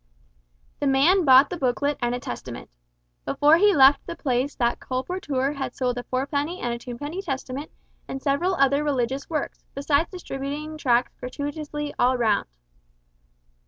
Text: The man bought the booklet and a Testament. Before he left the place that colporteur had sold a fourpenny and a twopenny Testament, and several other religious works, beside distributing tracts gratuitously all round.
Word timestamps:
The 0.79 0.87
man 0.87 1.25
bought 1.25 1.51
the 1.51 1.57
booklet 1.59 1.99
and 2.01 2.15
a 2.15 2.19
Testament. 2.19 2.71
Before 3.23 3.57
he 3.57 3.75
left 3.75 4.03
the 4.07 4.15
place 4.15 4.55
that 4.55 4.79
colporteur 4.79 5.53
had 5.53 5.75
sold 5.75 5.95
a 5.99 6.01
fourpenny 6.01 6.59
and 6.59 6.73
a 6.73 6.79
twopenny 6.79 7.21
Testament, 7.21 7.69
and 8.07 8.19
several 8.19 8.55
other 8.55 8.83
religious 8.83 9.29
works, 9.29 9.63
beside 9.75 10.09
distributing 10.09 10.75
tracts 10.75 11.13
gratuitously 11.19 11.93
all 11.99 12.17
round. 12.17 12.47